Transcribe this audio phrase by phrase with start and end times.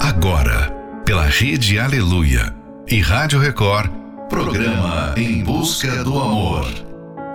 [0.00, 0.70] Agora,
[1.04, 2.54] pela Rede Aleluia
[2.86, 3.90] e Rádio Record,
[4.28, 6.66] programa Em Busca do Amor.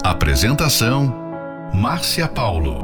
[0.01, 1.13] Apresentação:
[1.73, 2.81] Márcia Paulo.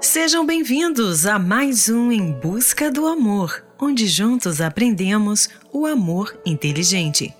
[0.00, 7.34] Sejam bem-vindos a mais um Em Busca do Amor, onde juntos aprendemos o amor inteligente.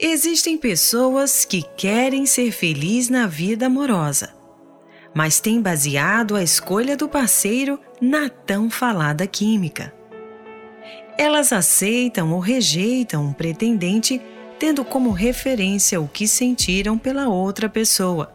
[0.00, 4.41] Existem pessoas que querem ser felizes na vida amorosa
[5.14, 9.92] mas tem baseado a escolha do parceiro na tão falada química.
[11.18, 14.20] Elas aceitam ou rejeitam um pretendente
[14.58, 18.32] tendo como referência o que sentiram pela outra pessoa,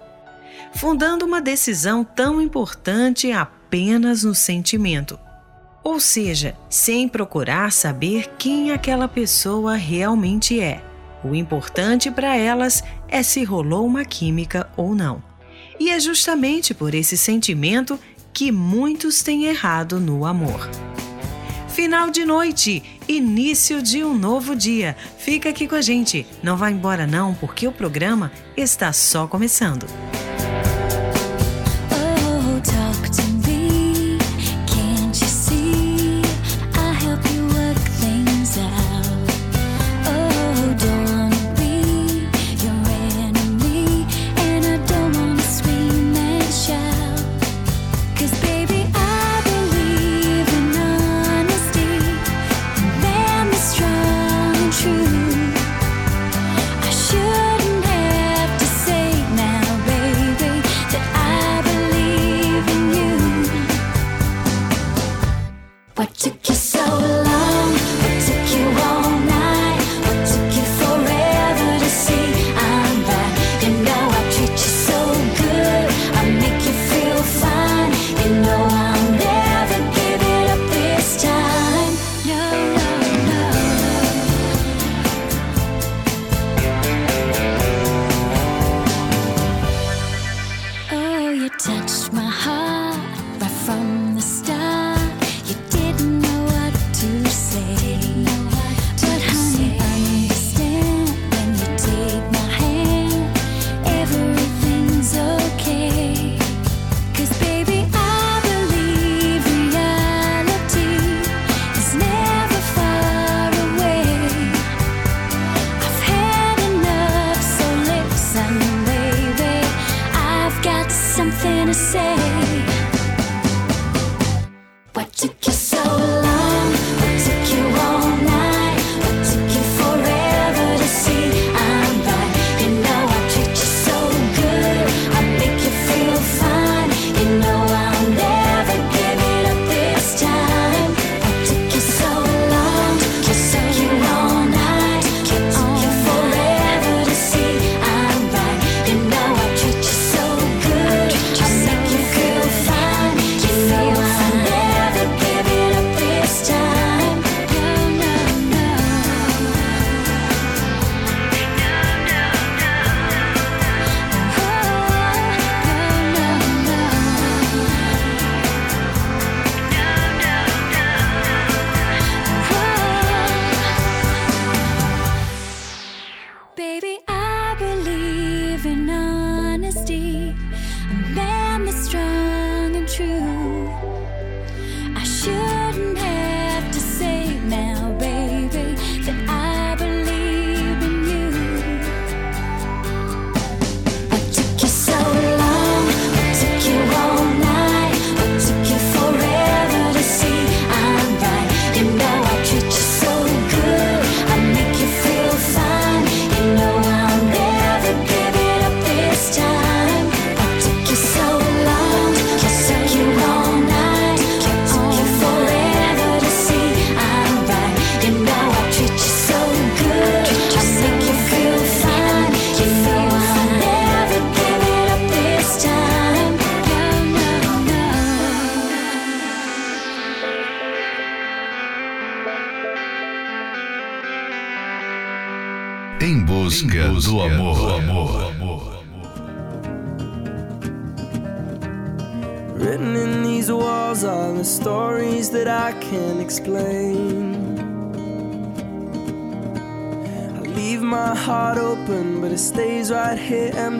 [0.73, 5.17] fundando uma decisão tão importante apenas no sentimento.
[5.83, 10.83] Ou seja, sem procurar saber quem aquela pessoa realmente é.
[11.23, 15.23] O importante para elas é se rolou uma química ou não.
[15.79, 17.99] E é justamente por esse sentimento
[18.33, 20.69] que muitos têm errado no amor.
[21.69, 24.97] Final de noite, início de um novo dia.
[25.19, 26.25] Fica aqui com a gente.
[26.41, 29.85] Não vá embora não, porque o programa está só começando.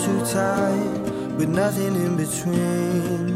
[0.00, 3.35] too tight, with nothing in between.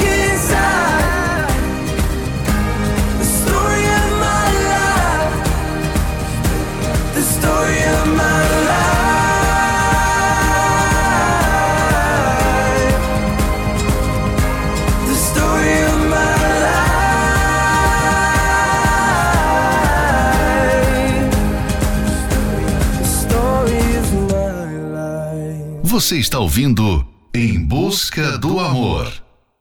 [26.11, 29.09] Você está ouvindo Em Busca do Amor.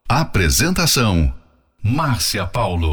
[0.08, 1.32] Apresentação:
[1.80, 2.92] Márcia Paulo.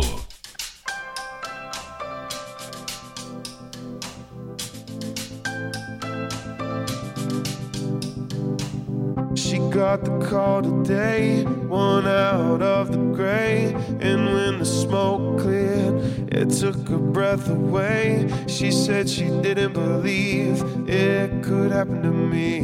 [9.34, 13.74] She got the call today, one out of the gray.
[14.00, 18.28] And when the smoke cleared, it took her breath away.
[18.48, 22.57] She said she didn't believe it could happen to me.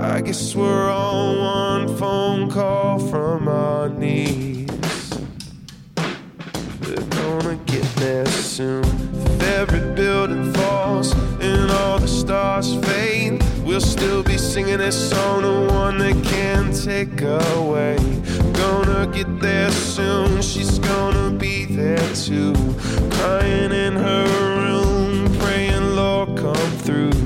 [0.00, 4.68] I guess we're on one phone call from our knees.
[6.80, 8.84] We're gonna get there soon.
[8.84, 15.42] If every building falls and all the stars fade, we'll still be singing this song,
[15.42, 17.96] the one that can't take away.
[18.52, 22.54] Gonna get there soon, she's gonna be there too.
[23.14, 24.26] Crying in her
[24.62, 27.17] room, praying, Lord, come through.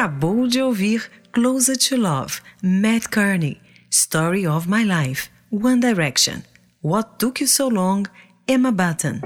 [0.00, 6.42] Acabou de ouvir Closer to Love, Matt Kearney, Story of My Life, One Direction,
[6.82, 8.04] What Took You So Long,
[8.48, 9.20] Emma Button.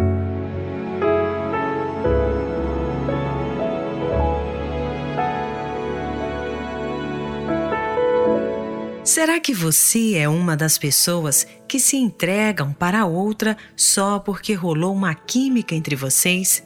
[9.04, 14.54] Será que você é uma das pessoas que se entregam para a outra só porque
[14.54, 16.64] rolou uma química entre vocês?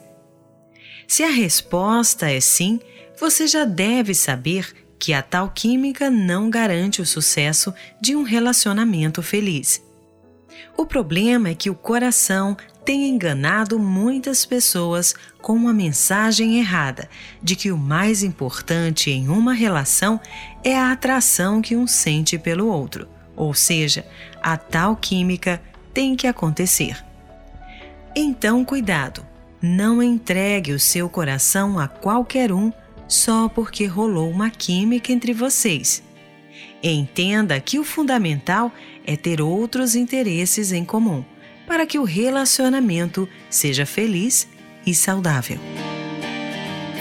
[1.07, 2.79] Se a resposta é sim,
[3.19, 9.21] você já deve saber que a tal química não garante o sucesso de um relacionamento
[9.21, 9.81] feliz.
[10.77, 17.09] O problema é que o coração tem enganado muitas pessoas com uma mensagem errada
[17.41, 20.19] de que o mais importante em uma relação
[20.63, 24.05] é a atração que um sente pelo outro, ou seja,
[24.41, 25.61] a tal química
[25.93, 27.03] tem que acontecer.
[28.15, 29.25] Então, cuidado,
[29.61, 32.71] não entregue o seu coração a qualquer um
[33.09, 36.01] só porque rolou uma química entre vocês.
[36.81, 38.71] Entenda que o fundamental
[39.05, 41.25] é ter outros interesses em comum
[41.67, 44.47] para que o relacionamento seja feliz
[44.85, 45.59] e saudável.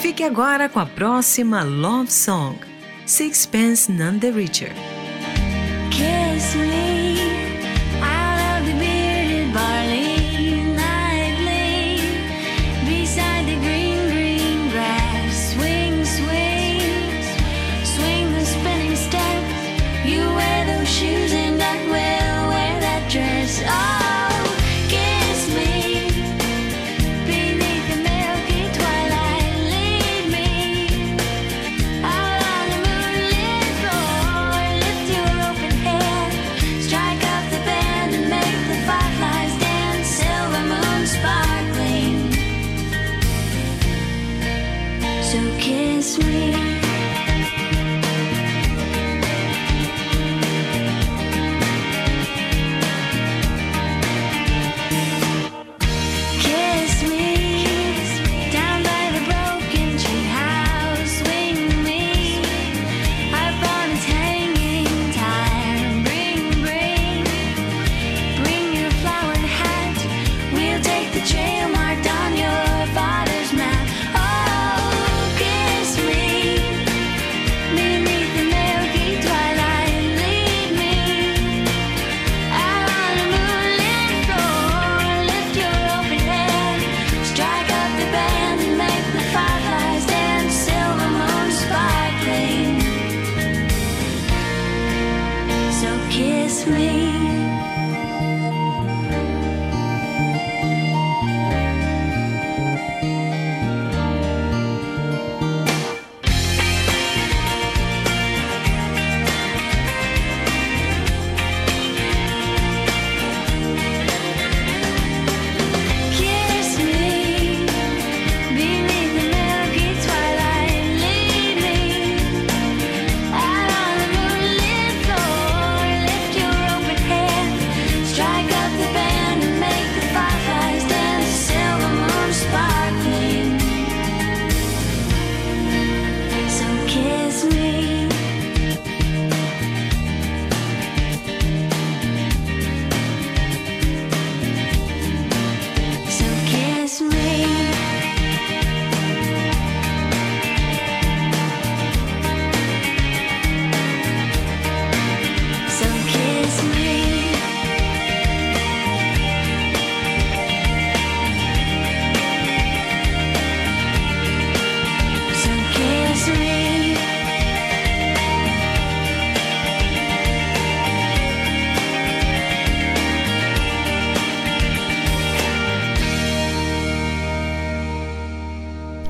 [0.00, 2.58] Fique agora com a próxima Love Song,
[3.06, 4.72] Sixpence None the Richer.
[5.90, 6.97] Kiss me
[96.70, 96.97] me.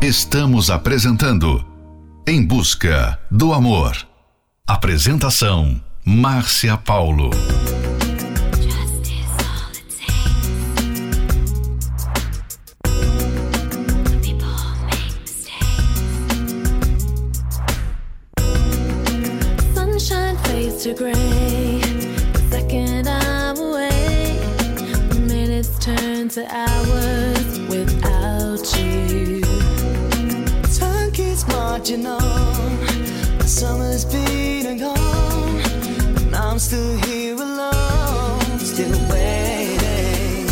[0.08, 1.62] Estamos apresentando
[2.26, 3.94] Em Busca do Amor.
[4.66, 7.28] Apresentação: Márcia Paulo.
[20.84, 21.80] To gray.
[22.32, 24.38] The second I'm away,
[25.26, 27.17] minutes turn to hours
[31.88, 33.38] marching on.
[33.38, 35.60] The summer's been and gone.
[36.18, 40.46] And I'm still here alone, still waiting.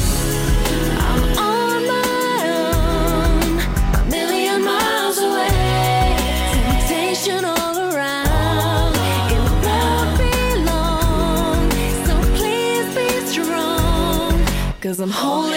[0.99, 3.61] I'm on my own,
[3.95, 6.17] a million miles away.
[6.53, 8.95] Temptation all around.
[9.35, 11.71] It won't be long,
[12.07, 14.33] so please be strong.
[14.81, 15.56] Cause I'm holding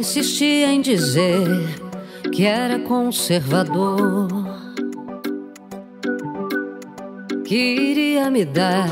[0.00, 1.46] insistia em dizer
[2.32, 4.28] que era conservador?
[7.44, 8.88] Que iria me dar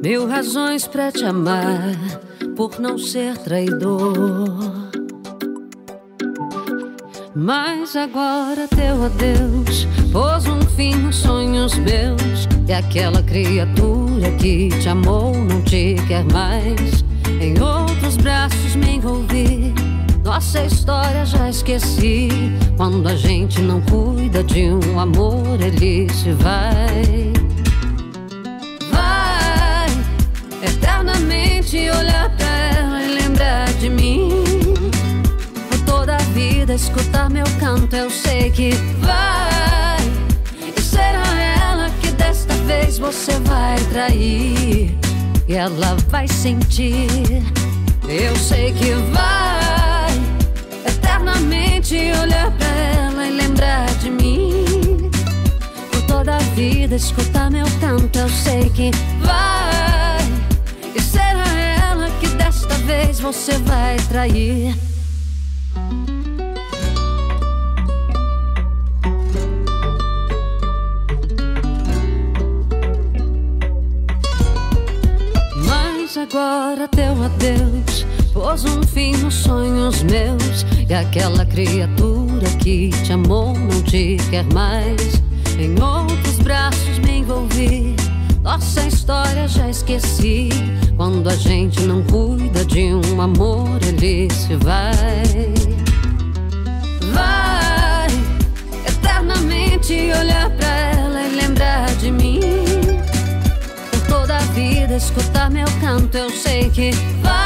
[0.00, 1.98] mil razões pra te amar
[2.54, 4.46] por não ser traidor.
[7.34, 12.46] Mas agora teu adeus pôs um fim nos sonhos meus.
[12.68, 17.04] E aquela criatura que te amou não te quer mais.
[17.40, 19.85] Em outros braços me envolvi.
[20.26, 22.28] Nossa história já esqueci.
[22.76, 27.32] Quando a gente não cuida de um amor, ele se vai.
[28.90, 29.86] Vai
[30.68, 34.42] eternamente olhar pra ela e lembrar de mim.
[35.70, 39.96] Por toda a vida escutar meu canto, eu sei que vai.
[40.76, 41.24] E será
[41.70, 44.98] ela que desta vez você vai trair.
[45.46, 47.44] E ela vai sentir.
[48.08, 49.65] Eu sei que vai
[51.86, 55.10] eternamente olhar pra ela e lembrar de mim.
[55.92, 60.18] Por toda a vida escutar meu canto, eu sei que vai.
[60.94, 64.76] E será ela que desta vez você vai trair.
[75.64, 77.95] Mas agora teu adeus
[78.46, 80.64] pôs um fim nos sonhos meus.
[80.88, 85.20] E aquela criatura que te amou não te quer mais.
[85.58, 87.96] Em outros braços me envolvi.
[88.42, 90.48] Nossa história já esqueci.
[90.96, 94.94] Quando a gente não cuida de um amor, ele se vai.
[97.12, 98.06] Vai
[98.86, 102.40] eternamente olhar pra ela e lembrar de mim.
[103.90, 107.45] Por toda a vida escutar meu canto, eu sei que vai.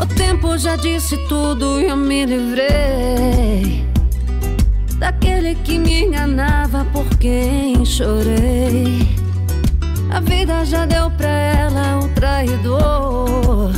[0.00, 3.84] O tempo já disse tudo e eu me livrei
[4.98, 9.06] daquele que me enganava por quem chorei.
[10.10, 13.72] A vida já deu pra ela o traidor.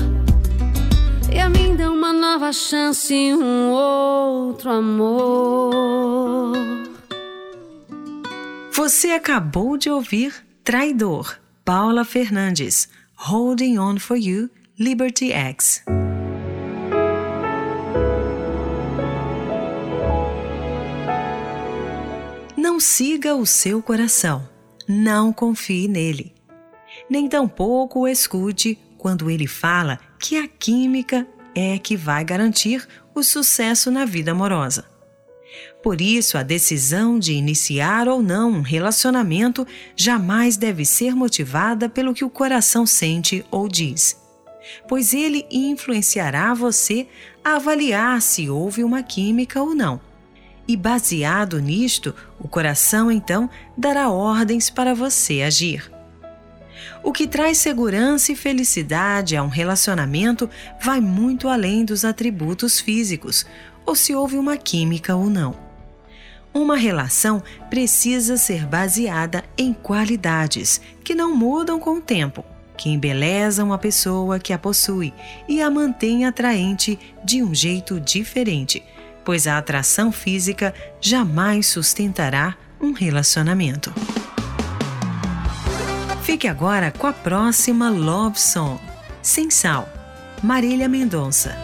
[1.32, 6.54] E a mim deu uma nova chance e um outro amor.
[8.72, 15.82] Você acabou de ouvir Traidor, Paula Fernandes, Holding On For You, Liberty X.
[22.76, 24.46] Não siga o seu coração,
[24.86, 26.34] não confie nele.
[27.08, 33.22] Nem tampouco o escute quando ele fala que a química é que vai garantir o
[33.22, 34.84] sucesso na vida amorosa.
[35.82, 42.12] Por isso, a decisão de iniciar ou não um relacionamento jamais deve ser motivada pelo
[42.12, 44.20] que o coração sente ou diz,
[44.86, 47.08] pois ele influenciará você
[47.42, 49.98] a avaliar se houve uma química ou não.
[50.68, 55.90] E baseado nisto, o coração então dará ordens para você agir.
[57.02, 60.50] O que traz segurança e felicidade a um relacionamento
[60.82, 63.46] vai muito além dos atributos físicos,
[63.84, 65.54] ou se houve uma química ou não.
[66.52, 72.44] Uma relação precisa ser baseada em qualidades que não mudam com o tempo,
[72.76, 75.12] que embelezam a pessoa que a possui
[75.46, 78.82] e a mantém atraente de um jeito diferente,
[79.26, 83.92] pois a atração física jamais sustentará um relacionamento.
[86.22, 88.80] Fique agora com a próxima Love Song,
[89.20, 89.88] Sem Sal,
[90.42, 91.56] Marília Mendonça.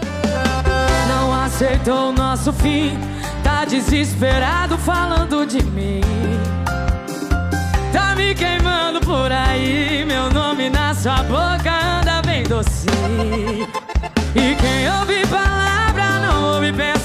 [1.09, 2.98] Não aceitou o nosso fim,
[3.44, 6.01] tá desesperado falando de mim.
[7.92, 13.68] Tá me queimando por aí, meu nome na sua boca anda bem docinho.
[14.35, 17.02] E quem ouve palavra não ouve pensamento,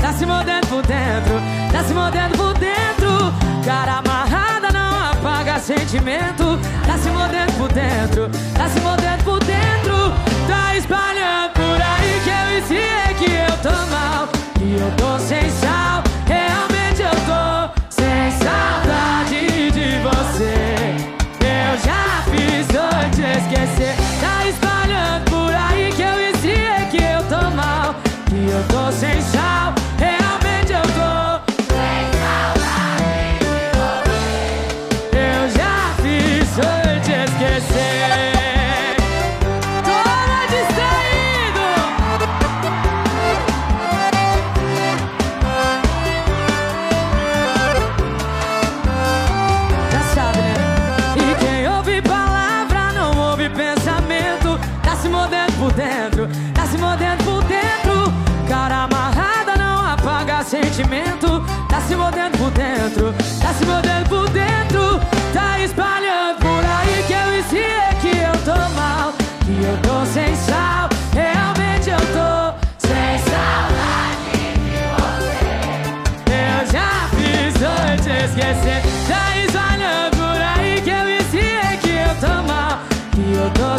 [0.00, 1.34] tá se mordendo por dentro,
[1.72, 3.32] tá se mordendo por dentro.
[3.64, 10.12] Cara amarrada não apaga sentimento, tá se mordendo por dentro, tá se mordendo por dentro.
[10.46, 15.50] Tá espalhando por aí que eu ensinei que eu tô mal, que eu tô sem
[15.50, 16.02] sal.
[16.26, 20.96] Realmente eu tô sem saudade de você.
[21.40, 23.94] Eu já fiz hoje esquecer.
[24.20, 27.94] Tá espalhando por aí que eu ensinei que eu tô mal,
[28.26, 29.74] que eu tô sem sal.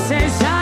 [0.08, 0.59] Que eu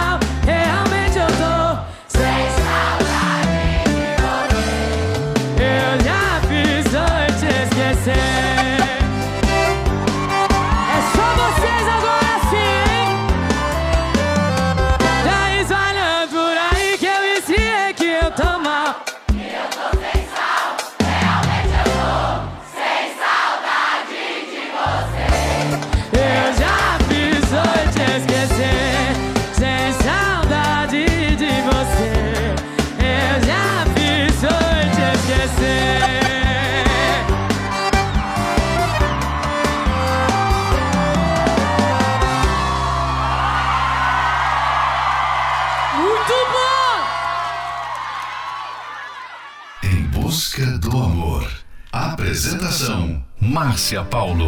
[53.88, 54.46] Márcia Paulo.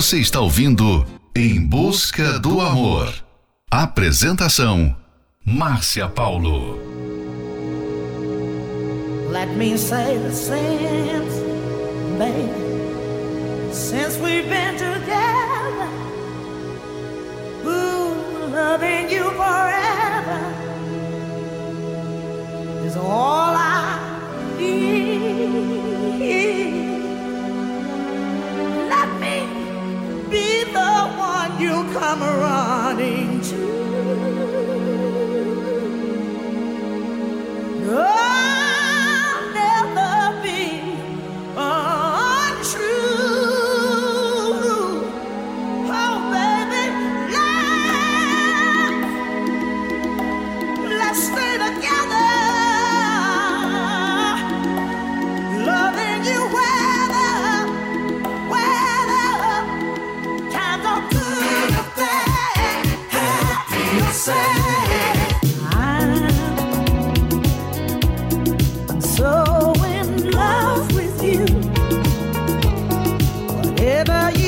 [0.00, 1.04] Você está ouvindo
[1.36, 3.12] Em Busca do Amor.
[3.70, 4.96] Apresentação:
[5.44, 6.78] Márcia Paulo.
[9.30, 10.32] Let me say the
[12.18, 12.48] baby.
[13.74, 15.90] Since we've been together,
[17.66, 19.09] ooh, loving
[32.10, 32.59] I'm around.
[73.82, 74.39] Ever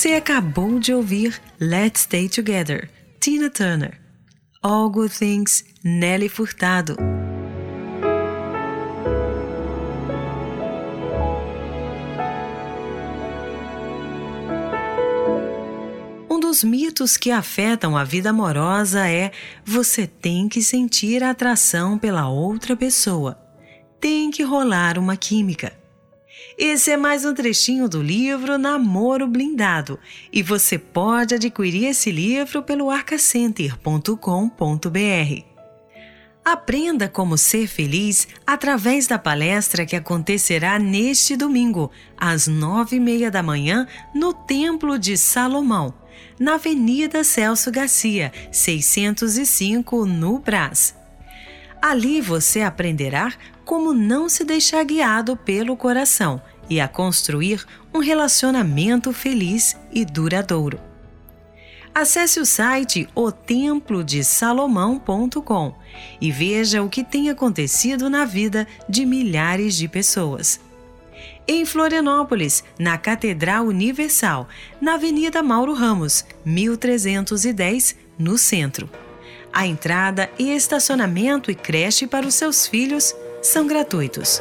[0.00, 2.88] Você acabou de ouvir Let's Stay Together,
[3.20, 4.00] Tina Turner.
[4.62, 6.96] All Good Things, Nelly Furtado.
[16.30, 19.30] Um dos mitos que afetam a vida amorosa é
[19.66, 23.38] você tem que sentir atração pela outra pessoa.
[24.00, 25.78] Tem que rolar uma química.
[26.62, 29.98] Esse é mais um trechinho do livro Namoro Blindado
[30.30, 35.44] e você pode adquirir esse livro pelo arcacenter.com.br.
[36.44, 43.30] Aprenda como ser feliz através da palestra que acontecerá neste domingo, às nove e meia
[43.30, 45.94] da manhã, no Templo de Salomão,
[46.38, 50.94] na Avenida Celso Garcia, 605, no Brás.
[51.80, 53.32] Ali você aprenderá
[53.64, 60.78] como não se deixar guiado pelo coração e a construir um relacionamento feliz e duradouro.
[61.92, 65.74] Acesse o site otemplodesalomão.com
[66.20, 70.60] e veja o que tem acontecido na vida de milhares de pessoas.
[71.48, 74.48] Em Florianópolis, na Catedral Universal,
[74.80, 78.88] na Avenida Mauro Ramos, 1310, no centro.
[79.52, 83.12] A entrada e estacionamento e creche para os seus filhos
[83.42, 84.40] são gratuitos.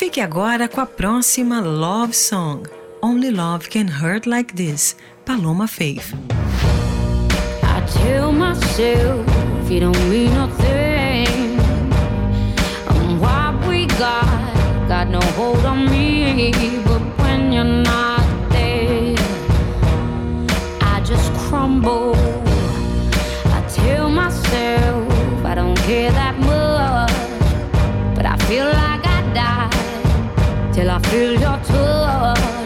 [0.00, 2.62] Fique agora com a próxima Love Song,
[3.02, 4.96] Only Love Can Hurt Like This,
[5.26, 6.14] Paloma Faith.
[7.62, 9.26] I tell myself
[9.70, 11.58] you don't mean nothing.
[12.88, 14.24] And what we got
[14.88, 16.50] got no hold on me.
[16.86, 19.14] But when you're not there,
[20.80, 22.14] I just crumble.
[23.52, 27.12] I tell myself I don't care that much,
[28.16, 28.89] but I feel like
[30.80, 32.59] eller følger tøder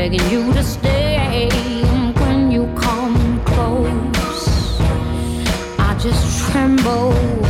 [0.00, 1.46] begging you to stay.
[2.22, 4.80] When you come close,
[5.78, 7.49] I just tremble.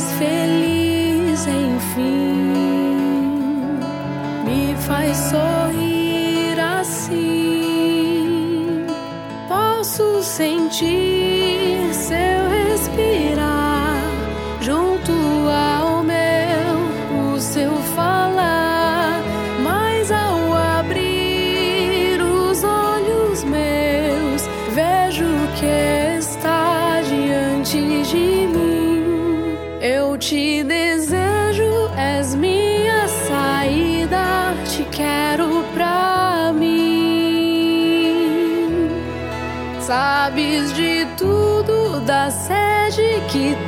[0.00, 0.59] always feel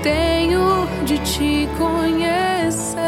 [0.02, 3.02] tenho de te conhecer.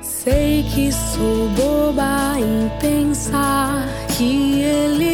[0.00, 3.86] Sei que sou boba em pensar
[4.16, 5.13] que ele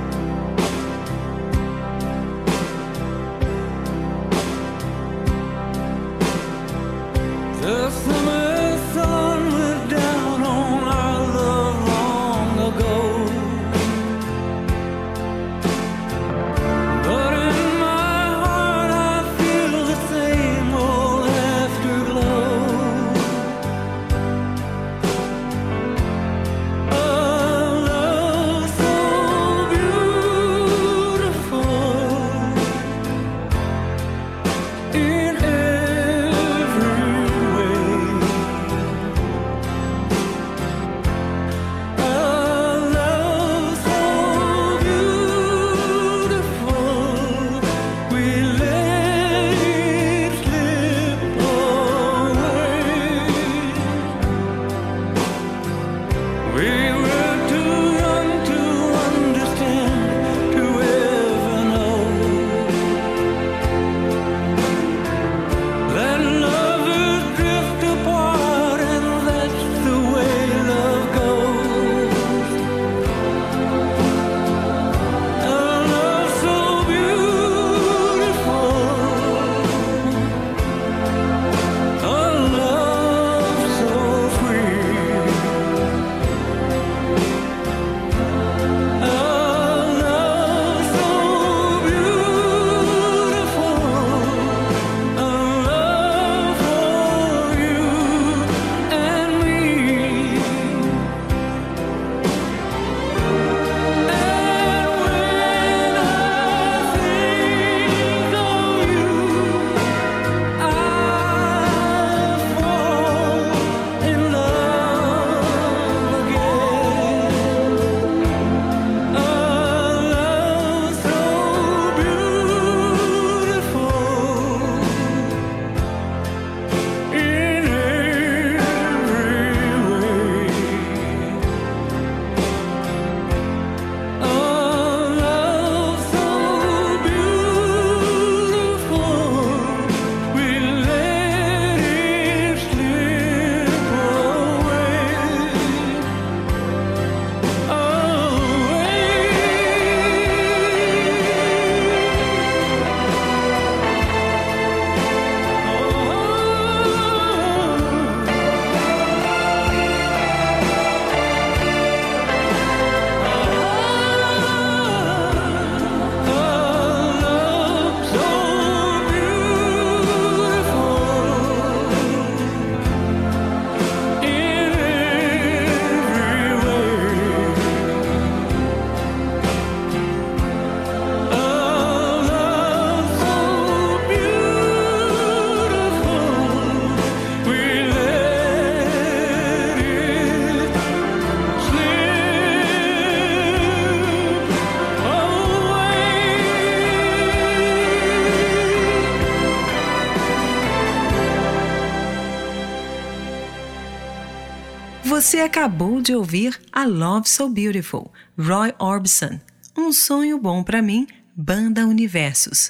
[205.21, 209.39] Você acabou de ouvir A Love So Beautiful, Roy Orbison.
[209.77, 211.05] Um sonho bom para mim,
[211.35, 212.69] Banda Universos.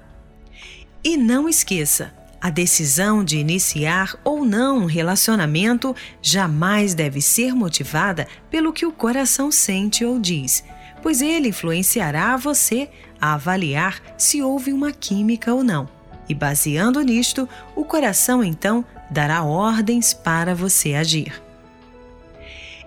[1.03, 8.27] E não esqueça, a decisão de iniciar ou não um relacionamento jamais deve ser motivada
[8.51, 10.63] pelo que o coração sente ou diz,
[11.01, 12.87] pois ele influenciará você
[13.19, 15.89] a avaliar se houve uma química ou não.
[16.29, 21.41] E baseando nisto, o coração então dará ordens para você agir.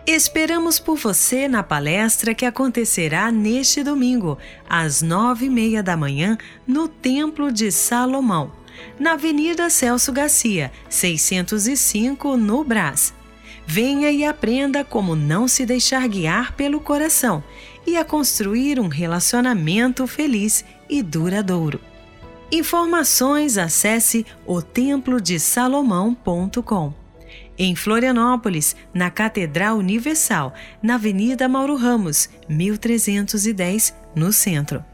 [0.07, 4.37] Esperamos por você na palestra que acontecerá neste domingo,
[4.69, 6.37] às nove e meia da manhã,
[6.67, 8.53] no Templo de Salomão,
[9.01, 13.15] na Avenida Celso Garcia, 605, no Brás.
[13.67, 17.43] Venha e aprenda como não se deixar guiar pelo coração
[17.87, 21.81] e a construir um relacionamento feliz e duradouro.
[22.53, 27.04] Informações acesse otemplodesalomão.com
[27.59, 34.85] em Florianópolis, na Catedral Universal, na Avenida Mauro Ramos, 1310, no centro.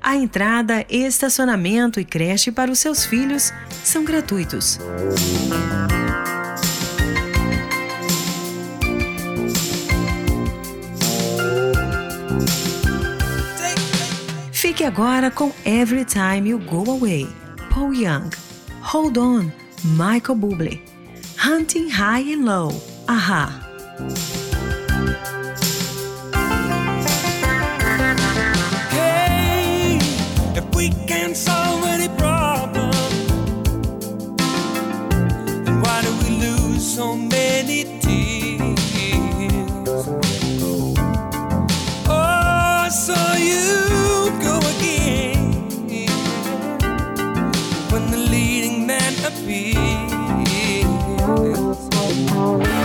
[0.00, 3.52] A entrada, estacionamento e creche para os seus filhos
[3.84, 4.78] são gratuitos.
[14.52, 17.28] Fique agora com Every Time You Go Away,
[17.72, 18.30] Paul Young.
[18.80, 19.50] Hold On,
[19.84, 20.87] Michael Bublé.
[21.40, 22.72] Hunting High and Low,
[23.08, 23.64] Aha.
[28.90, 29.98] Hey,
[30.56, 32.90] if we can't solve any problem,
[35.64, 38.80] then why do we lose so many tears?
[42.10, 45.52] Oh, you go again
[47.92, 48.98] when the leading man.
[51.30, 52.77] Oh, oh, oh, oh.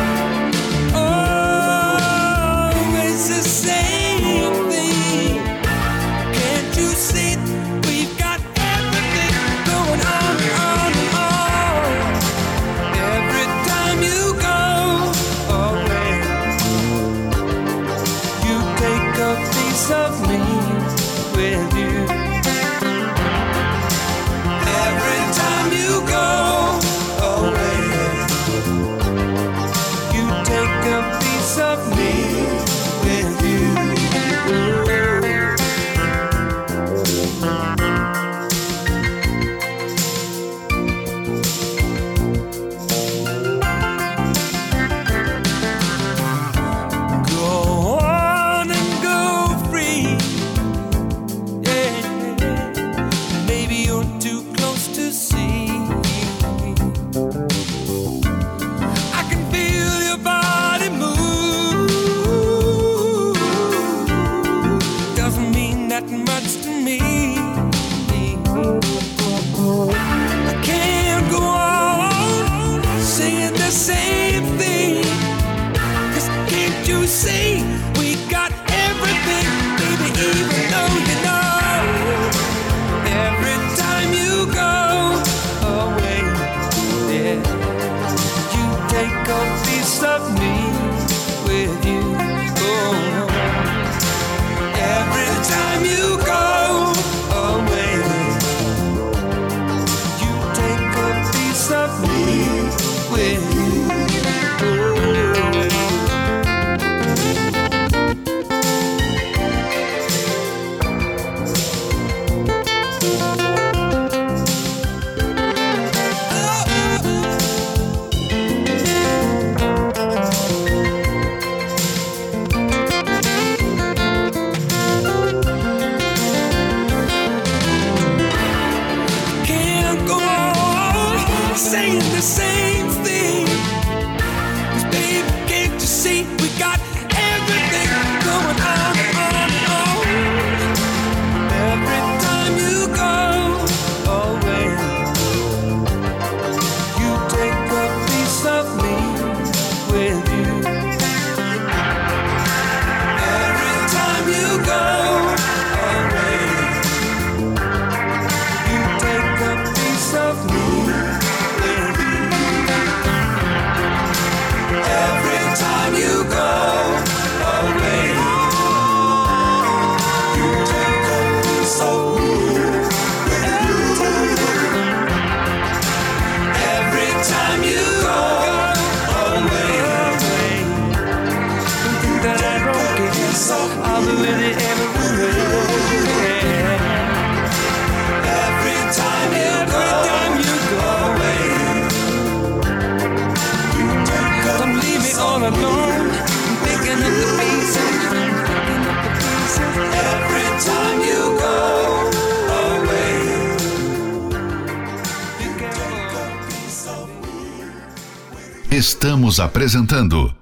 [209.34, 210.36] Estamos apresentando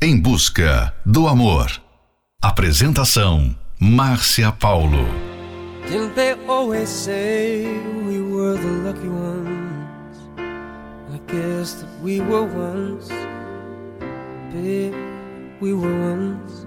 [0.00, 1.72] Em Busca do Amor.
[2.40, 5.04] Apresentação Márcia Paulo.
[5.88, 7.66] Didn't they always say
[8.06, 10.16] we were the lucky ones?
[11.12, 13.08] I guess that we were once,
[14.52, 14.94] babe,
[15.60, 16.64] we were once.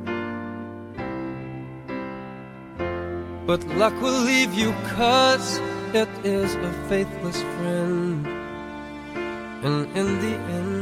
[3.47, 5.61] But luck will leave you cause
[5.93, 8.28] it is a faithless friend.
[9.63, 10.81] And in the end,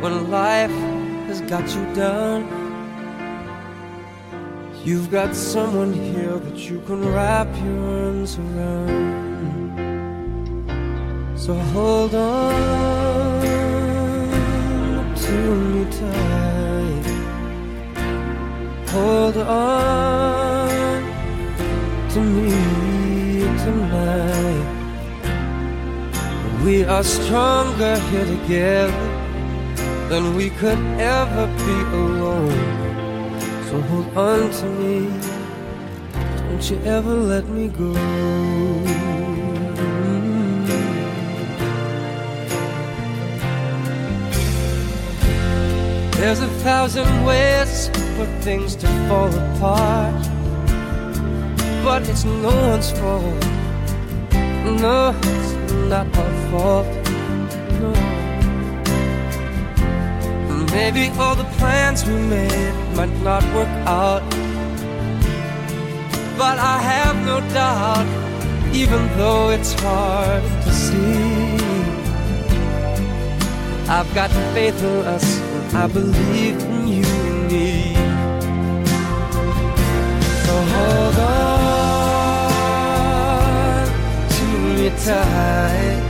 [0.00, 0.70] when life
[1.28, 2.60] has got you down,
[4.82, 8.88] You've got someone here that you can wrap your arms around.
[11.36, 12.54] So hold on
[15.16, 17.06] to me tight.
[18.88, 20.70] Hold on
[22.08, 24.66] to me tonight.
[26.64, 29.09] We are stronger here together
[30.10, 32.50] than we could ever be alone.
[33.66, 35.08] So hold on to me.
[36.48, 37.92] Don't you ever let me go.
[46.18, 50.22] There's a thousand ways for things to fall apart.
[51.84, 53.44] But it's no one's fault.
[54.82, 55.52] No, it's
[55.88, 56.99] not our fault.
[60.72, 64.22] Maybe all the plans we made might not work out.
[66.38, 68.06] But I have no doubt,
[68.72, 71.58] even though it's hard to see.
[73.88, 77.94] I've got faith in us, and I believe in you and me.
[80.44, 81.80] So hold on
[84.36, 84.44] to
[84.76, 86.02] me tight.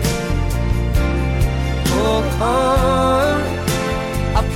[1.88, 3.29] Hold on.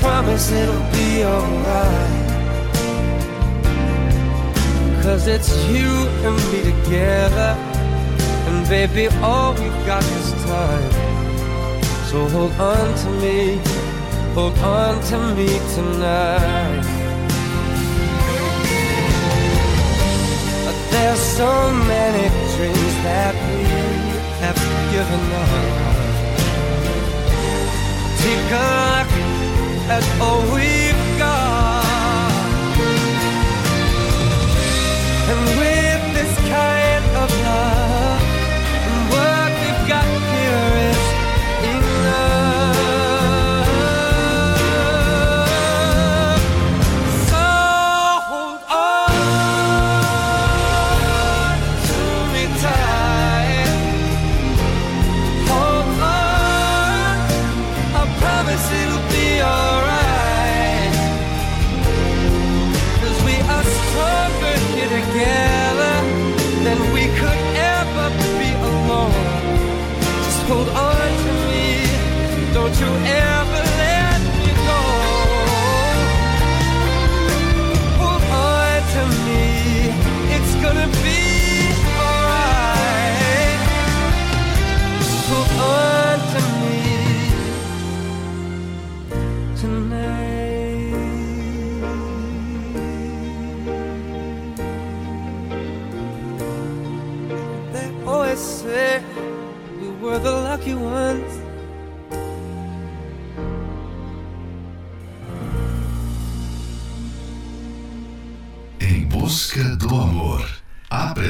[0.05, 2.25] Promise it'll be alright.
[5.03, 5.89] Cause it's you
[6.27, 7.57] and me together.
[8.49, 10.93] And baby, all we've got is time.
[12.11, 13.57] So hold on to me,
[14.35, 16.85] hold on to me tonight.
[20.67, 23.65] But there's so many dreams that we
[24.45, 24.61] have
[24.93, 25.95] given up.
[28.21, 29.14] Take a
[29.91, 30.84] as always.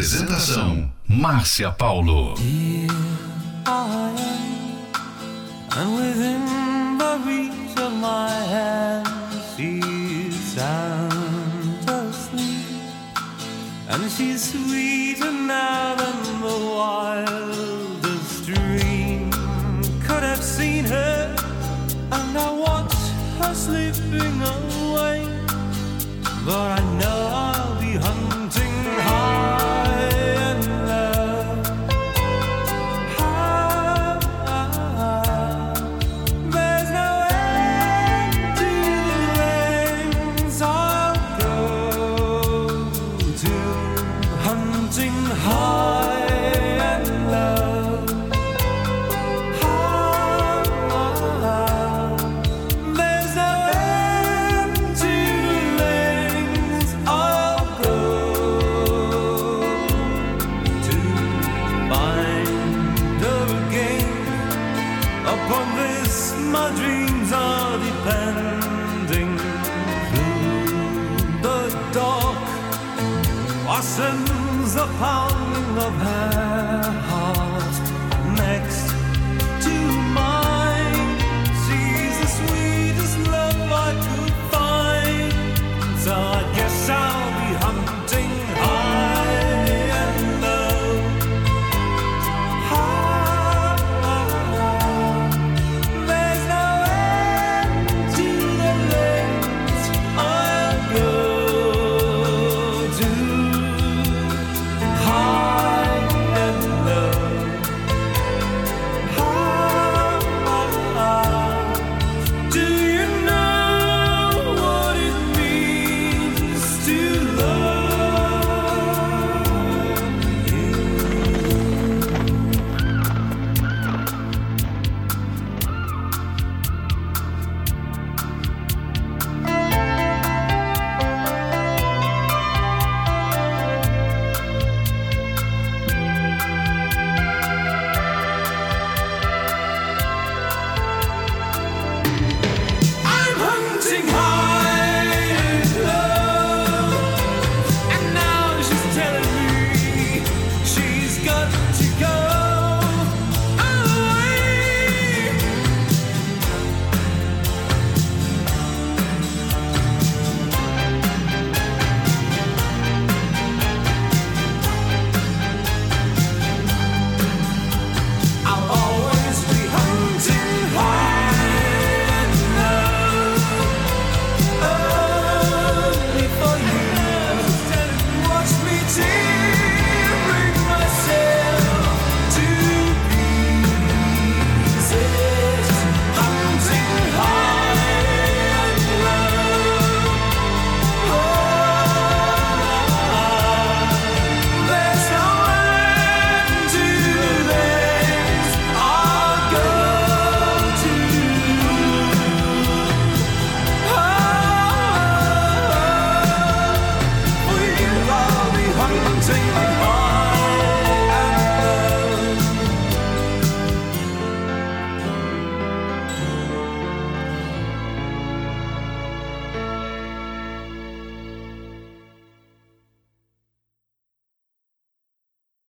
[0.05, 2.35] Apresentação Márcia Paulo.
[2.37, 2.51] And
[9.57, 10.59] she's
[13.89, 19.31] and she's sweeter now than the wildest dream
[20.07, 21.35] could have seen her,
[22.13, 22.93] and I watch
[23.41, 25.27] her slipping away,
[26.45, 27.24] but I know